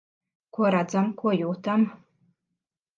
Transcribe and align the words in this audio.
Ko 0.57 0.71
redzam, 0.77 1.13
ko 1.21 1.37
jūtam. 1.43 1.87